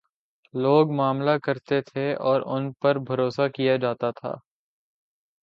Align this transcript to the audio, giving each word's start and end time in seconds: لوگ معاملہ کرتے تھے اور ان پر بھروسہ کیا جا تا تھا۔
لوگ 0.53 0.91
معاملہ 0.91 1.37
کرتے 1.43 1.81
تھے 1.81 2.13
اور 2.21 2.41
ان 2.47 2.71
پر 2.73 2.99
بھروسہ 2.99 3.47
کیا 3.55 3.75
جا 3.75 3.93
تا 3.93 4.11
تھا۔ 4.11 4.33